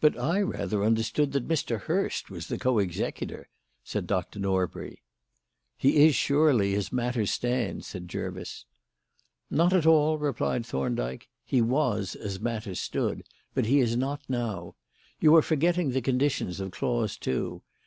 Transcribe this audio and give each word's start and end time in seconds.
"But 0.00 0.18
I 0.18 0.40
rather 0.40 0.82
understood 0.82 1.32
that 1.32 1.46
Mr. 1.46 1.78
Hurst 1.82 2.30
was 2.30 2.46
the 2.46 2.56
co 2.58 2.78
executor," 2.78 3.50
said 3.84 4.06
Dr. 4.06 4.38
Norbury. 4.38 5.02
"He 5.76 6.06
is 6.06 6.14
surely, 6.14 6.74
as 6.74 6.90
matters 6.90 7.32
stand," 7.32 7.84
said 7.84 8.08
Jervis. 8.08 8.64
"Not 9.50 9.74
at 9.74 9.84
all," 9.84 10.16
replied 10.16 10.64
Thorndyke. 10.64 11.28
"He 11.44 11.60
was 11.60 12.14
as 12.16 12.40
matters 12.40 12.80
stood; 12.80 13.24
but 13.52 13.66
he 13.66 13.80
is 13.80 13.94
not 13.94 14.22
now. 14.26 14.74
You 15.20 15.36
are 15.36 15.42
forgetting 15.42 15.90
the 15.90 16.00
conditions 16.00 16.58
of 16.58 16.70
clause 16.70 17.18
two. 17.18 17.60